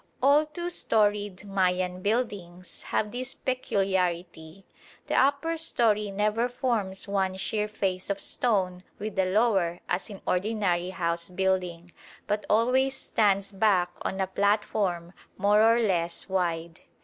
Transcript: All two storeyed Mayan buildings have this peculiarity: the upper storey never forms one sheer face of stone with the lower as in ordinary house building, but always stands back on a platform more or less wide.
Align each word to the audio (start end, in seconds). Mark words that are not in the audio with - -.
All 0.19 0.47
two 0.47 0.71
storeyed 0.71 1.45
Mayan 1.45 2.01
buildings 2.01 2.81
have 2.81 3.11
this 3.11 3.35
peculiarity: 3.35 4.65
the 5.05 5.13
upper 5.13 5.57
storey 5.57 6.09
never 6.09 6.49
forms 6.49 7.07
one 7.07 7.37
sheer 7.37 7.67
face 7.67 8.09
of 8.09 8.19
stone 8.19 8.81
with 8.97 9.15
the 9.15 9.25
lower 9.27 9.79
as 9.87 10.09
in 10.09 10.19
ordinary 10.25 10.89
house 10.89 11.29
building, 11.29 11.91
but 12.25 12.47
always 12.49 12.97
stands 12.97 13.51
back 13.51 13.91
on 14.01 14.19
a 14.19 14.25
platform 14.25 15.13
more 15.37 15.61
or 15.61 15.79
less 15.79 16.27
wide. 16.27 16.81